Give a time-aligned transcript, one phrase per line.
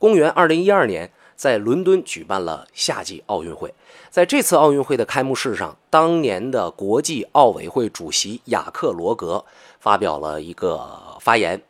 [0.00, 3.74] 公元二零一二年，在伦敦举办了夏季奥运会。
[4.08, 9.44] 在这次奥运会的开幕式上，当年的国际奥委会主席雅克罗格
[9.78, 11.60] 发表了一个发言。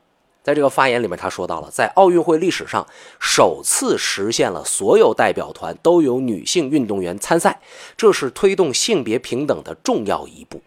[0.44, 2.86] 在这个发言里面，他说到了，在奥运会历史上
[3.18, 7.60] 首次实现了所有代表团都有女性运动员参赛，
[7.96, 10.62] 这是推动性别平等的重要一步。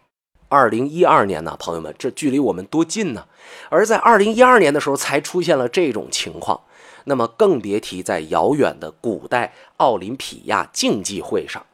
[0.50, 3.26] 二零一二年呢，朋友们，这距离我们多近呢？
[3.70, 6.60] 而在二零一二年的时候，才出现了这种情况。
[7.06, 11.66] 那么更别提在遥远的古代奥林匹亚竞技会上，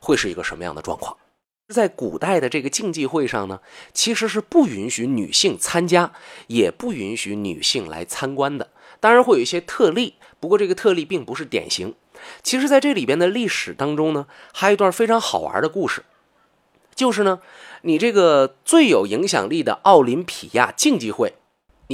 [0.00, 1.16] 会是一个什么样的状况？
[1.68, 3.60] 在古代的这个竞技会上呢，
[3.94, 6.12] 其实是不允许女性参加，
[6.48, 8.68] 也不允许女性来参观的。
[9.00, 11.94] 当然会有一些特例，不过这个特例并不是典型。
[12.42, 16.04] 其实，在这里边的历史当中呢，还有一段非常好玩的故事，
[16.94, 17.40] 就是呢，
[17.82, 21.34] 你这个最有影响力的奥林匹亚竞技会，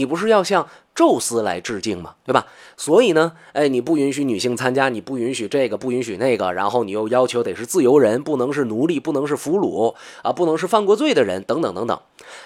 [0.00, 0.66] 你不是要向？
[0.92, 2.46] 宙斯来致敬吗，对吧？
[2.76, 11.98] 所以呢，哎，你不允许女性参加，你不允许这个，不允许那个，然后你又要求得是自由人，不能是奴隶，不能是俘虏啊，不能是犯过罪的人，等等等等。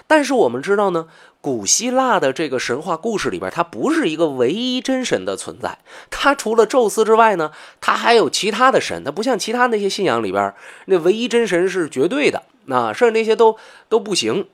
[0.07, 1.07] 但是我们知道呢，
[1.41, 10.53] 古希腊的这个神话故事里边，它不是一个唯一真神的存在，它除了宙斯之外呢，它还有其他的神，它不像其他那些信仰里边，
[10.85, 13.57] 那唯一真神是绝对的，那剩下那些都
[13.89, 14.47] 都不行。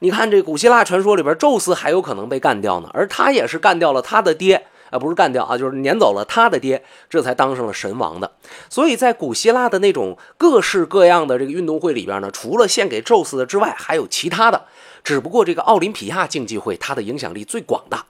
[0.00, 8.30] 你看这古希腊传说里边，宙斯还有可能被干掉呢，而他也是干掉了他的爹，啊，不是干掉啊，就是撵走了他的爹，这才当上了神王的。
[8.70, 14.66] 所以在古希腊的那种各式各样的这个运动会里边呢，除了献给宙斯的之外，还有其他的。
[15.02, 18.06] 只不过这个奥林匹亚竞技会，它的影响力最广大，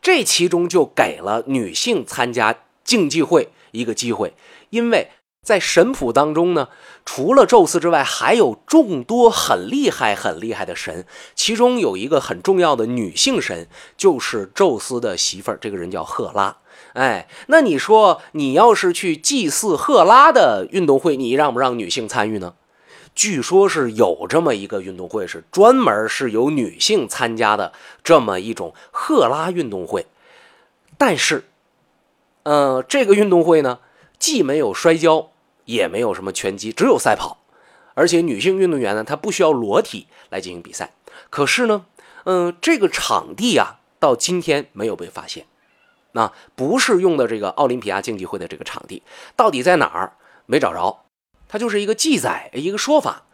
[0.00, 4.32] 这其中就给了女性参加竞技会一个机会，
[4.70, 5.10] 因为。
[5.46, 6.70] 在神谱当中呢，
[7.04, 11.06] 除了宙斯之外，还有众多很厉害、很厉害的神。
[11.36, 16.56] 其中有一个很重要的女性神，就是宙斯的媳妇儿，这个人叫赫拉。
[16.94, 22.54] 哎，那你说，你要是去祭祀赫拉的运动会，你让不让女性参与呢？
[23.14, 30.06] 据说是有这么一个运动会，是专门是由女性参加的这么一种赫拉运动会。
[30.98, 31.44] 但是，
[32.42, 33.78] 呃，这个运动会呢，
[34.18, 35.30] 既没有摔跤。
[35.66, 37.44] 也没有什么拳击，只有赛跑，
[37.92, 40.94] 而且女性运动员呢，她不需要裸体来进行比赛。
[41.28, 41.84] 可是呢，
[42.24, 45.44] 嗯，这个场地啊，到今天没有被发现，
[46.12, 49.02] 那不是用的这个奥林匹亚竞技会的这个场地，
[49.36, 50.14] 到底在哪儿
[50.46, 51.04] 没找着？
[51.48, 53.24] 它就是一个记载，一个说法。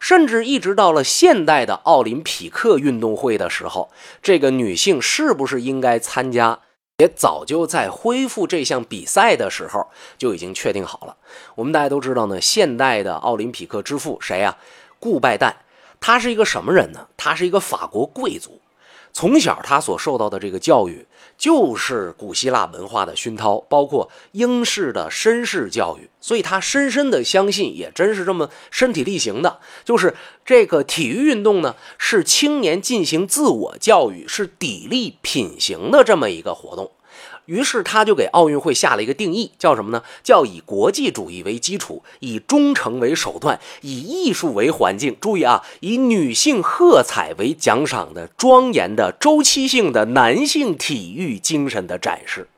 [0.00, 3.90] 甚至一直到了现代的奥林匹克运动会的时候，
[4.22, 6.60] 这个女性是不是应该参加？
[6.98, 9.86] 也早就在恢复这项比赛的时候
[10.16, 11.16] 就已经确定好了。
[11.54, 14.56] 我们大家都知道呢，现代的奥林匹克之父谁呀？
[14.98, 15.54] 顾拜旦，
[16.00, 17.06] 他是一个什么人呢？
[17.16, 18.60] 他是一个法国贵族。
[19.18, 21.04] 从小他所受到的这个教育
[21.36, 30.14] 就是古希腊文化的熏陶，包括英式的绅士教育，所以他深深的相信，也真是这么身体力行的，就是
[30.44, 36.92] 这个体育运动呢，是青年进行自我教育，是砥砺品行的这么一个活动。
[37.48, 40.02] 于是他就给奥运会下了一个定义，叫什么呢？
[40.22, 45.16] 叫以国际主义为基础，以忠诚为手段，以艺术为环境。
[45.18, 52.48] 注意啊，以女性喝彩为奖赏的庄严的周期性的男性体育精神的展示。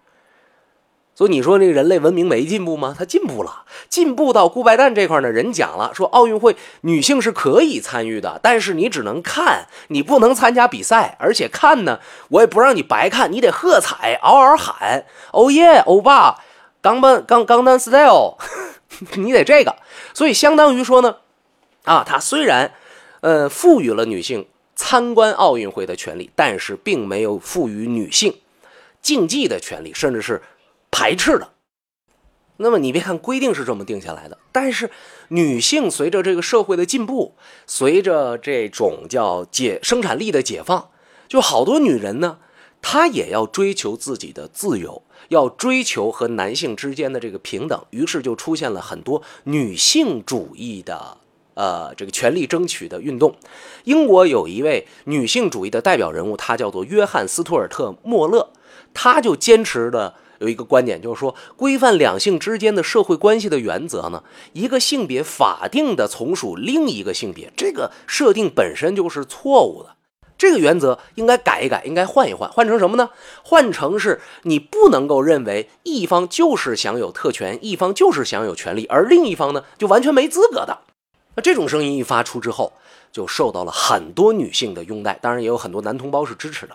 [1.20, 2.96] 所以你说那个人类文明没进步吗？
[2.98, 5.30] 他进步了，进步到顾拜旦这块呢。
[5.30, 11.18] 人讲了，说奥运会女性是可以参与的，但是你只能看，你不能参加比赛。
[11.20, 15.04] 而且看呢，我也不让你白看，你得喝彩，嗷嗷喊，
[15.34, 16.38] 哦耶，欧巴，
[16.80, 18.38] 钢班钢钢丹 style，
[19.16, 19.76] 你得这个。
[20.14, 21.16] 所以相当于说呢，
[21.84, 22.72] 啊，他虽然，
[23.20, 28.38] 呃，赋予了女性参观奥运会的权利，但是并没有赋予女性
[29.02, 30.40] 竞技的权利，甚至是。
[30.90, 31.52] 排斥的，
[32.58, 34.90] 那么你别看规定是这么定下来的，但是
[35.28, 37.36] 女性随着这个社会的进步，
[37.66, 40.90] 随着这种叫解生产力的解放，
[41.26, 42.38] 就好多女人呢，
[42.82, 51.16] 她也要追求自己的自由，要追求和男性之间的这个平等，于是就出现了很多女性主义的
[51.54, 53.34] 呃这个权利争取的运动。
[53.84, 58.50] 英国有一位女性主义的代表人物，她叫做约翰斯图尔特莫勒，
[58.92, 60.16] 她就坚持的。
[60.40, 69.96] 有一个观点，就是说，规范两性之间的社会关系的原则呢，一个性别法定的从属另一个性别，这个设定本身就是错误的。
[70.38, 73.10] 这个原则应该改一改，应该换一换，换成什么呢？
[73.44, 80.78] 换成是你不能够认为一方就是享有特权，一方就是享有权利，而另一方呢就完全没资格的。
[81.34, 82.72] 那这种声音一发出之后，
[83.12, 86.74] 就受到了很多女性的拥戴，当然也有很多男同胞是支持的。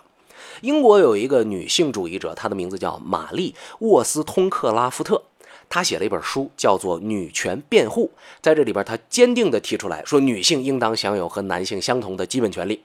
[0.62, 5.22] 英国有一个女性主义者，她的名字叫玛丽沃斯通克拉夫特，
[5.68, 8.12] 她写了一本书，叫做《女权辩护》。
[8.40, 12.82] 在这里边，她坚定地提出来说，女性应当享有和男性相同的基本权利。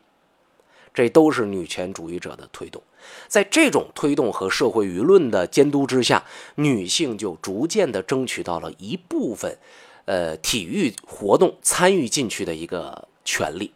[0.94, 2.83] 这都是女权主义者的推动。
[3.29, 6.25] 在这种推动和社会舆论的监督之下，
[6.56, 9.57] 女性就逐渐地争取到了一部分，
[10.03, 13.71] 呃，体育活动参与进去的一个权利。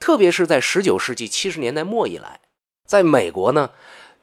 [0.00, 2.40] 特别是在十九世纪七十年代末以来，
[2.86, 3.70] 在美国呢，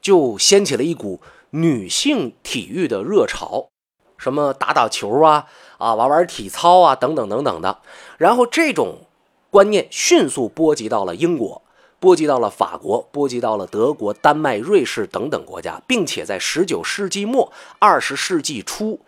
[0.00, 1.20] 就掀起了一股
[1.50, 3.68] 女性体育的热潮，
[4.16, 5.46] 什么打打球啊，
[5.78, 7.80] 啊玩玩体操啊，等等等等的。
[8.18, 9.06] 然后这种
[9.50, 11.62] 观念迅速波及到了英国，
[11.98, 19.00] 波及到了法国，波及到了德国、丹麦、瑞士等等国家，并且在十九世纪末、二十世纪初，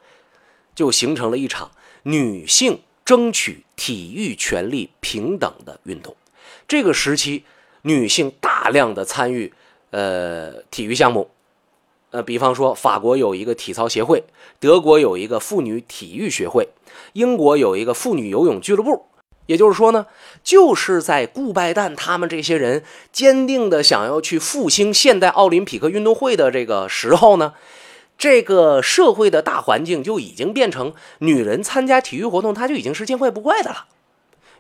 [0.75, 1.71] 就形成了一场
[2.03, 6.17] 女性争取体育权利平等的运动。
[6.69, 7.45] 这个时期，
[7.87, 9.53] 女性大量的参与，
[9.91, 11.29] 呃，体育项目，
[12.11, 14.25] 呃，比方说，法国有一个体操协会，
[14.59, 16.71] 德国有一个妇女体育学会，
[17.13, 19.07] 英国有一个妇女游泳俱乐部。
[19.47, 20.07] 也就是说呢，
[20.43, 22.83] 就是在顾拜旦他们这些人
[23.13, 27.53] 坚定的想要去复兴现代奥林匹克运动会的这个时候呢，
[28.17, 33.85] 这个社会的大环境就已经变成女人参加体育活动，她就已经是见怪不怪的了。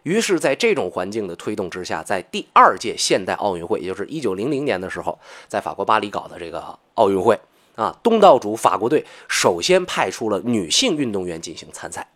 [0.05, 5.19] 于是，在这种环境的推动之下，在第二届现代奥运会，也就是一九零零年的时候，
[5.49, 7.41] 在法国巴黎搞的这个奥运会
[7.75, 12.07] 啊，东道主法国队首先派出了女性运动员进行参赛。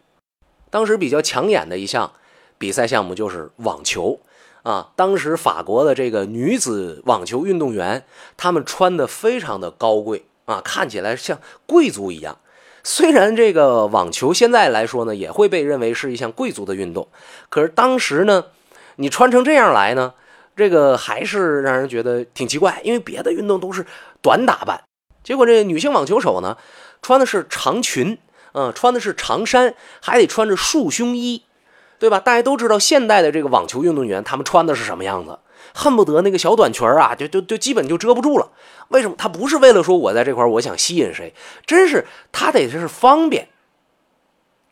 [0.70, 2.12] 当时比较抢眼的一项
[2.58, 4.20] 比赛项目就是网球
[4.64, 4.92] 啊。
[4.94, 8.04] 当时法国的这个女子网球运动员，
[8.36, 12.38] 她们穿的非常的高贵啊，看起来像贵族一样。
[12.90, 17.06] 虽然这个网球现在来说呢，也会被认为是一项贵族的运动，
[17.50, 18.46] 可是当时呢，
[18.96, 20.14] 你穿成这样来呢，
[20.56, 22.80] 这个还是让人觉得挺奇怪。
[22.82, 23.84] 因为别的运动都是
[24.22, 24.84] 短打扮，
[25.22, 26.56] 结果这女性网球手呢，
[27.02, 28.16] 穿的是长裙，
[28.52, 31.42] 嗯，穿的是长衫，还得穿着束胸衣，
[31.98, 32.18] 对吧？
[32.18, 35.38] 大家都知道现代的这个网球运动员，他们穿的是什么样子？
[35.74, 38.50] 恨不得那个小短裙啊，就就就基本就遮不住了。
[38.88, 39.14] 为什么？
[39.18, 41.34] 他不是为了说我在这块我想吸引谁，
[41.66, 43.48] 真是他得是方便。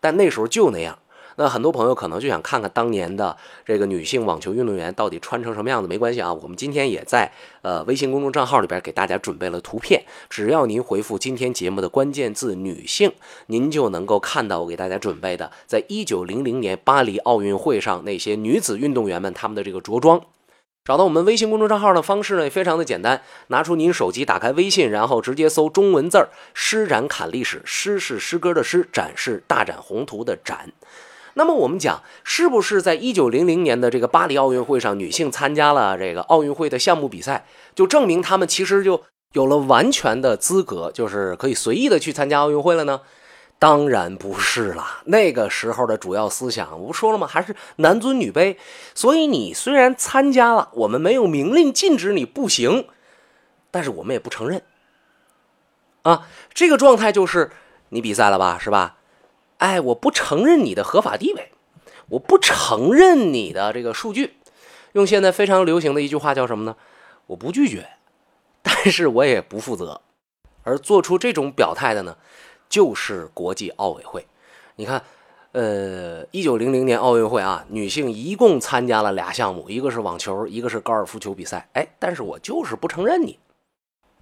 [0.01, 0.99] 但那时候就那样。
[1.39, 5.87] 那很多朋友可能就想看看当年的这个女性网球运动员到底穿成什么样子。
[5.87, 7.31] 没关系啊，我们今天也在
[7.61, 13.13] 呃微信公众账号里边给大家准备了图片，只要您回复今天节目的关键字“女性”，
[13.49, 20.23] 您就能够看到我给大家准备的，在一九零零年巴黎奥运会上那些女子运动员们她们的这个着装。
[20.87, 23.21] 找到我们微信公众账号的方式呢，也非常的简单。
[23.49, 27.61] 拿出您手机，打开微信，然后直接搜中文字儿“施展侃历史”。
[27.67, 30.71] 诗是诗歌的诗，展是大展宏图的展。
[31.35, 37.45] 那么我们讲，是不是在一九零零年的这个巴黎奥运会上，女性参加了这个奥运会的项目比赛，
[37.75, 39.03] 就证明她们其实就
[39.33, 43.01] 有了完全的资格，就是可以随意的去参加奥运会了呢？
[43.59, 47.27] 当然不是了，那个时候的主要思想，我不说了吗？
[47.27, 48.57] 还是男尊女卑。
[48.95, 52.87] 所以你虽然参加了，我们没有明令禁止你不行，
[53.71, 54.63] 但是我们也不承认。
[56.03, 57.51] 啊，这个状态就是
[57.89, 58.99] 你比赛了吧，是吧？
[59.57, 61.51] 哎，我不承认你的合法地位，
[62.11, 64.37] 我不承认你的这个数据。
[64.93, 66.77] 用现在非常流行的一句话叫什么呢？
[67.29, 67.89] 我不拒绝，
[68.63, 70.03] 但是我也不负责。
[70.63, 72.17] 而做出这种表态的呢？
[72.69, 74.27] 就是国际奥委会，
[74.77, 75.03] 你看，
[75.53, 81.69] 呃，一九零零年奥运会啊，女性一共参加了俩项目，一个是网球，一个是高尔夫球比赛。
[81.73, 83.39] 哎，但是我就是不承认你。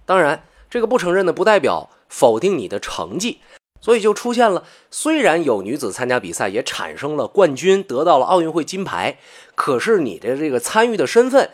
[0.05, 3.39] 当然，这个不承认呢，不代表否定你的成绩，
[3.81, 9.17] 所以就出现了，虽然有女子参加比赛，也产生了冠军，得到了奥运会金牌，
[9.55, 11.49] 可是你的这个参与的身份。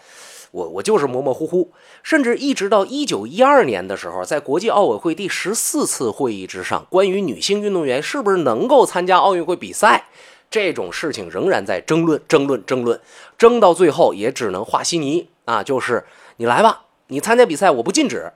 [0.52, 1.72] 我我就是模模糊糊，
[2.04, 10.06] 甚至一直到一九一二年的时候，在国际奥委会第十四次会议之上，关于女性运动员是不是能够参加奥运会比赛
[10.50, 13.00] 这种事情，仍然在争论、争论、争论，
[13.38, 16.04] 争到最后也只能画稀泥啊，就是
[16.38, 18.34] 你来吧，你参加比赛我不禁止，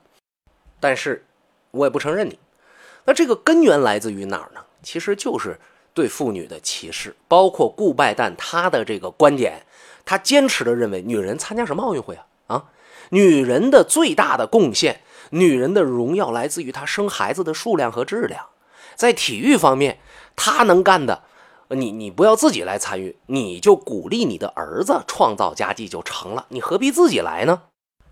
[0.80, 1.26] 但是
[1.72, 2.40] 我也不承认你。
[3.04, 4.62] 那这个根源来自于哪儿呢？
[4.82, 5.60] 其实就是
[5.96, 9.64] 对妇女的歧视，包括顾拜旦他的这个观点。
[10.06, 12.26] 他坚持的认为，女人参加什么奥运会啊？
[12.46, 12.66] 啊，
[13.10, 18.46] 女人的最大的贡献，女人的荣耀来自于她生孩子的数量和质量。
[18.96, 19.98] 在体育方面，
[20.36, 21.24] 她能干的，
[21.70, 27.64] 你你不要自己来参与，你就鼓励你的儿子创造佳绩就成了，你何必自己来呢？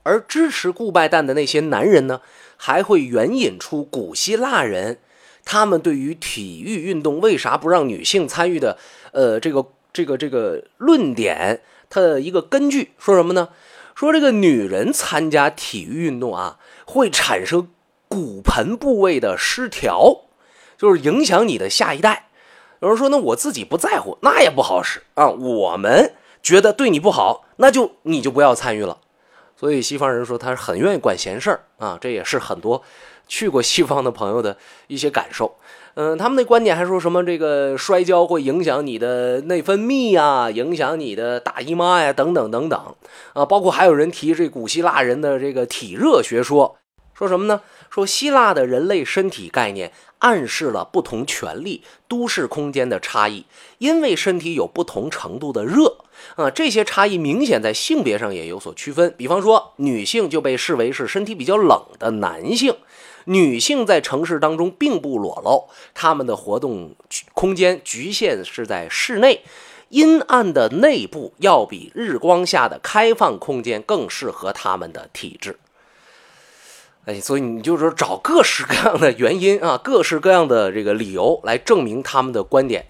[0.01, 2.21] 而支持顾拜旦的那些男人呢，
[2.57, 4.99] 还会援引出古希腊人，
[5.45, 8.77] 他们对于体育运动为啥不让女性参与的，
[9.11, 11.61] 呃，这个这个这个论点。
[11.89, 13.49] 它的一个根据说什么呢？
[13.93, 17.69] 说这个女人参加体育运动啊，会产生
[18.07, 20.21] 骨盆部位的失调，
[20.75, 22.29] 就是影响你的下一代。
[22.79, 25.29] 有人说，那我自己不在乎，那也不好使啊。
[25.29, 28.97] 我们觉得对你不好，那就你就不要参与了。
[29.55, 32.81] 所以西方人说他是很愿意管闲事儿啊，这也是很多
[33.33, 35.55] 去过西方的朋友的一些感受。
[35.95, 42.95] 嗯，他们的观点还说什么这个摔跤会影响你的内分泌呀，影响你的大姨妈呀，等等等等
[43.33, 43.43] 啊。
[43.45, 46.77] 包括还有人提这古希腊人的这个体热学说，
[47.15, 47.61] 说什么呢？
[47.89, 53.45] 说希腊的人类身体概念暗示了不同权力、都市空间的差异，
[53.77, 55.97] 因为身体有不同程度的热
[56.35, 59.13] 啊，这些差异明显在性别上也有所区分。
[59.15, 62.75] 比方说，女性就被视为是身体比较冷的男性。
[63.25, 66.95] 女性在城市当中并不裸露，她们的活动
[67.33, 69.41] 空间局限是在室内，
[69.89, 75.57] 阴暗的内部要比日光下的开放空间更适合她们的体质。
[77.05, 82.87] 哎，所以你就是找各式各样的原因啊，各式各样的这个理由来证明他们的观点。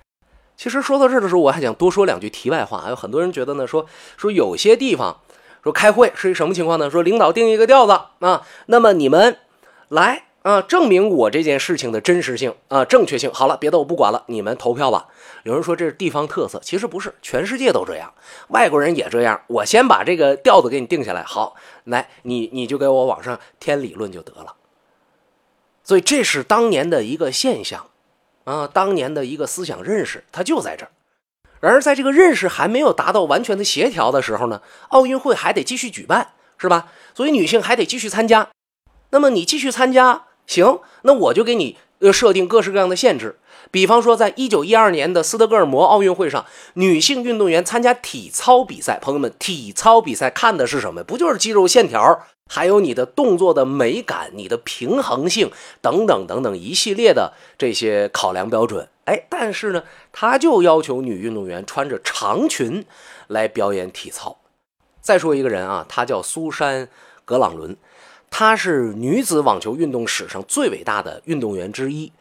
[0.56, 2.86] 其实说到这儿的时候，我还想多说两句题外话。
[2.90, 3.86] 有很多人觉得呢，说
[4.18, 5.20] 说有些地方
[5.64, 6.90] 说开会是一什么情况呢？
[6.92, 9.38] 说领导定一个调子啊，那么你们。
[9.90, 13.32] 来啊，证明我这件事情的真实性啊，正确性。
[13.34, 15.08] 好了，别的我不管了，你们投票吧。
[15.44, 18.14] 有人说这是地方特色，其实不是，全世界都这样，
[18.50, 19.42] 外国人也这样。
[19.48, 24.56] 我先把这个调子给你定下来，好，来，你你就给我往上添理论就得了。
[25.84, 27.88] 所以这是当年的一个现象
[28.46, 30.92] 啊，当年的一个思想认识，它就在这儿。
[31.60, 36.92] 然而，在这个认识还没有达到完全的协调的时候呢，奥运会还得继续举办，是吧？
[37.14, 38.50] 所以女性还得继续参加。
[39.14, 43.38] 那么你继续参加行，那我就给你呃设定各式各样的限制。
[43.70, 46.44] 比方说，在一九一二年的斯德哥尔摩奥运会上，
[46.74, 48.98] 女性运动员参加体操比赛。
[49.00, 51.04] 朋友们，体操比赛看的是什么？
[51.04, 58.90] 不就是肌肉线条，还有你的动作的美感、你的平衡性等等等等一系列的这些考量标准。
[59.06, 62.84] 哎，但是呢，他就要求女运动员穿着长裙
[63.28, 64.40] 来表演体操。
[65.02, 66.88] 再说一个人啊，他叫苏珊·
[67.26, 67.78] 格朗伦。
[68.36, 72.12] 她是女子网球运动史上最伟大的运动员之一。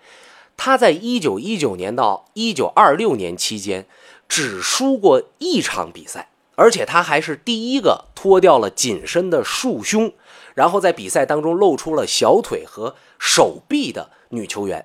[0.59, 3.87] 她在1919年到1926年期间
[4.29, 10.13] 只输过一场比赛，而且她还是第一个脱掉了紧身的束胸，
[10.55, 14.85] 然后在比赛当中露出了小腿和手臂的女球员。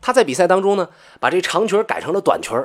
[0.00, 0.88] 她在比赛当中呢，
[1.20, 2.58] 把这长裙改成了短裙，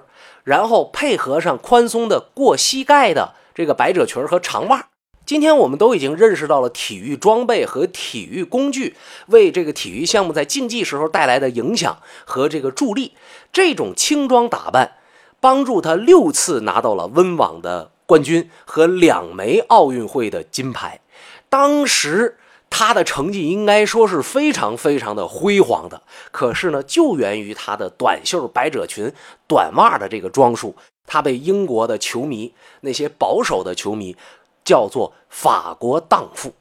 [0.45, 4.88] 然后配合上宽松的过膝盖的这个百褶裙和长袜。
[5.31, 8.97] 今天我们都已经认识到了体育装备和体育工具
[9.27, 13.13] 为这个体育项目在竞技时候带来的影响和这个助力。
[13.53, 14.97] 这种轻装打扮
[15.39, 21.00] 帮助他六次拿到了温网的冠军和两枚奥运会的金牌。
[21.47, 22.38] 当时
[22.69, 26.01] 他的成绩应该说是非常非常的辉煌的。
[26.31, 29.13] 可是呢，就源于他的短袖百褶裙、
[29.47, 30.75] 短袜的这个装束，
[31.07, 34.17] 他被英国的球迷那些保守的球迷。
[34.63, 36.53] 叫做法国荡妇，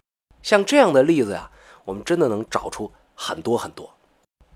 [0.43, 1.51] 像这样的例子呀，
[1.85, 3.91] 我们真的能找出很多很多。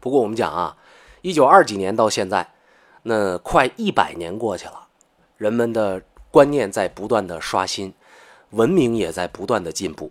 [0.00, 0.76] 不过我们讲啊，
[1.20, 2.54] 一九二几年到现在，
[3.02, 4.88] 那快一百年过去了，
[5.36, 7.92] 人们的观念在不断的刷新，
[8.50, 10.10] 文明也在不断的进步。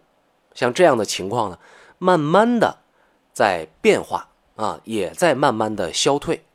[0.54, 1.58] 像这样的情况呢，
[1.98, 2.78] 慢慢的
[3.34, 6.46] 在变化啊，也在慢慢的消退。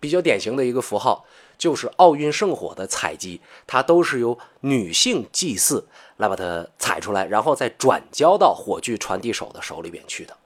[0.00, 1.24] 比较典型的一个符号。
[1.58, 10.36] 就是奥运圣火的采集，它都是由女性祭祀来把它采出来，然后再转交到火炬传递手的手里边去的。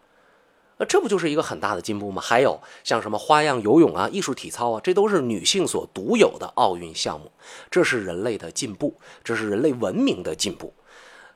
[0.79, 2.23] 那这不就是一个很大的进步吗？
[2.23, 7.31] 还有像什么花样游泳啊、艺术体操啊，这都是女性所独有的奥运项目。
[7.71, 10.73] 这是人类的进步，这是人类文明的进步。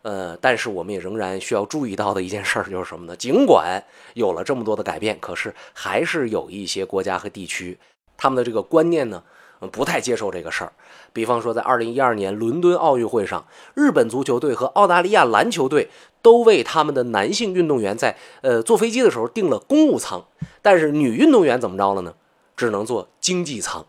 [0.02, 3.16] 呃，但是我们也仍然需要注意到的一件事儿就是什么呢？
[3.16, 3.82] 尽管
[4.14, 7.78] 有了这么多的改变，可是还是有一些国家和地区，
[8.16, 9.22] 他们的这个观念呢。
[9.72, 10.72] 不太接受这个事儿，
[11.12, 15.88] 比方说，在二零一二年伦敦奥运会上，日本足球队和澳大利亚篮球队
[16.20, 20.26] 都为他们的男性运动员在呃坐飞机的时候订了公务舱，
[20.60, 22.14] 但是女运动员怎么着了呢？
[22.54, 23.86] 只能坐经济舱。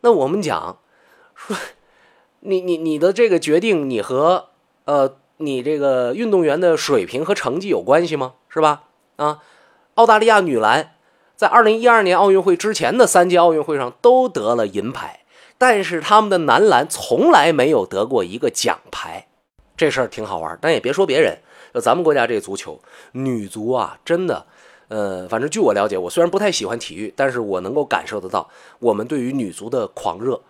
[0.00, 0.78] 那我们讲
[1.36, 1.56] 说，
[2.40, 4.48] 你你你的这个决定，你和
[4.86, 8.34] 呃你这个运动员的水平和成绩有关系吗？
[8.48, 8.84] 是吧？
[9.16, 9.40] 啊，
[9.94, 10.94] 澳大利亚女篮。
[11.42, 15.24] 在二零一二年奥运会之前的三届奥运会上都得了银牌，
[15.58, 19.26] 但是他们的男篮从来没有得过一个奖牌，
[19.76, 20.56] 这事儿挺好玩。
[20.62, 21.36] 但也别说别人，
[21.74, 22.80] 就咱们国家这足球
[23.10, 24.46] 女足啊，真的，
[24.86, 30.40] 呃，反正据我了解，我虽然不太喜欢体育，但是我能够感受得到，我们对于女足的狂热，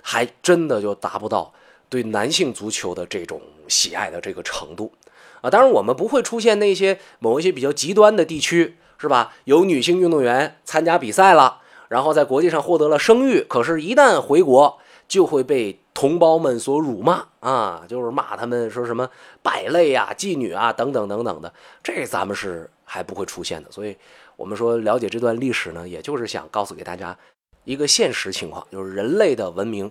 [0.00, 1.52] 还真的就达不到
[1.88, 4.92] 对男性足球的这种喜爱的这个程度
[5.40, 5.50] 啊。
[5.50, 9.32] 当然，我们不会出现那些某一些比较极端的地区，是吧？
[9.44, 14.78] 有女性运动员参加比赛了，然后在国际上获得了声誉，可是，一旦回国
[15.08, 19.08] 就会被同胞们所辱骂啊，就是骂他们说什么
[19.42, 21.50] 败类啊、妓女啊等等等等的，
[21.82, 23.70] 这咱们是还不会出现的。
[23.72, 23.96] 所以，
[24.36, 27.16] 我们说了解这段历史呢，也就是想告诉给大家
[27.64, 29.90] 一个现实情况，就是人类的文明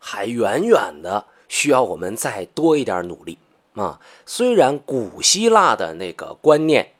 [0.00, 3.38] 还远远的需要我们再多一点努力
[3.74, 4.00] 啊。
[4.26, 6.92] 虽然古希腊的那个观念，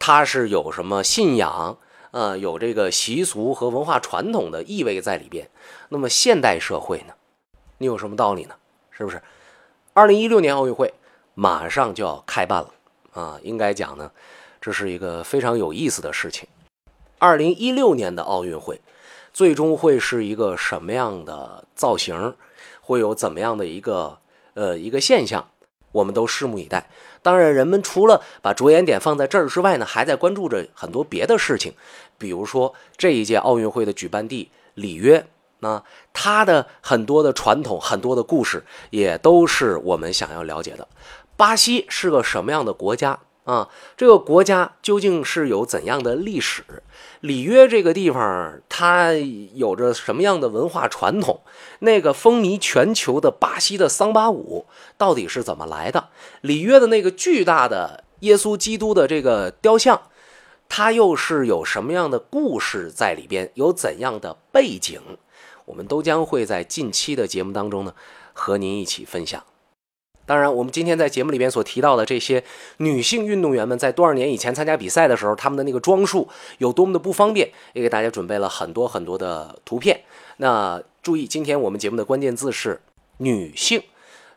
[0.00, 1.78] 它是有什么信仰，
[2.10, 5.48] 呃，有这个习俗和文化传统的意味在里边。
[5.90, 7.12] 那么现代社会呢？
[7.78, 8.54] 你有什么道理呢？
[8.90, 9.22] 是不是？
[9.92, 10.94] 二零一六年奥运会
[11.34, 12.70] 马上就要开办了
[13.12, 13.38] 啊！
[13.42, 14.10] 应该讲呢，
[14.60, 16.48] 这是一个非常有意思的事情。
[17.18, 18.80] 二零一六年的奥运会
[19.34, 22.34] 最终会是一个什么样的造型？
[22.80, 24.18] 会有怎么样的一个
[24.54, 25.50] 呃一个现象？
[25.92, 26.88] 我们都拭目以待。
[27.22, 31.74] 当然，人们除了把着眼点放在这儿之外呢，还在关注着很多别的事情，
[32.16, 35.26] 比如说这一届奥运会的举办地里约。
[35.62, 35.82] 那
[36.14, 40.88] 它的很多的传统、很多的故事，也都是我们想要了解的。
[41.36, 43.68] 巴西是个什么样的国家啊？
[43.94, 46.64] 这个国家究竟是有怎样的历史？
[47.20, 51.40] 里约这个地方，它有着什么样的文化传统？
[51.80, 56.08] 那个风靡全球的巴西的桑巴舞到底是怎么来的？
[56.40, 60.00] 里约的那个巨大的耶稣基督的这个雕像，
[60.68, 63.50] 它又是有什么样的故事在里边？
[63.54, 65.00] 有怎样的背景？
[65.66, 67.94] 我们都将会在近期的节目当中呢，
[68.32, 69.44] 和您一起分享。
[70.30, 72.44] 当然，我们今天在节目里边所提到的这些
[72.76, 80.02] 女性运动员们，在多少年以前参加比赛的时候，她们的那个装束有多么的不方便，也给大家准备了很多很多的图片。
[80.36, 82.80] 那注意，今天我们节目的关键字是
[83.16, 83.82] 女性，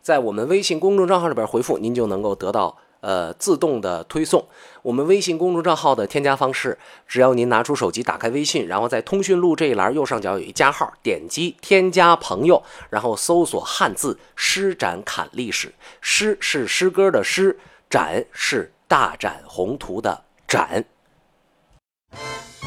[0.02, 2.76] 在我们微信公众账号里边回复，您就能够得到。
[3.04, 4.48] 呃，自动的推送。
[4.82, 15.74] 我们微信公众账号的添加方式，只要您拿出手机，打开微信，然后在通讯录这一栏右上角有一加号，点击添加朋友，然后搜索汉字“施展侃历史”。
[16.00, 20.86] 诗是诗歌的诗，展是大展宏图的展。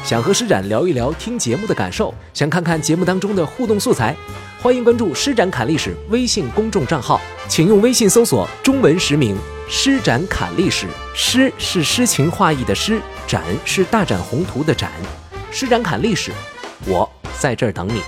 [0.03, 4.15] 想和施展聊一聊听节目的感受，想看看节目当中的互动素材，
[4.61, 9.35] 欢迎关注“施展侃历史”微信公众账号，请用微信搜索中文实名。
[9.69, 14.89] 施展侃历史，诗是诗情画意的诗，展是大展宏图的展。
[15.51, 16.31] 施展侃历史，
[16.85, 18.01] 我在这儿等你。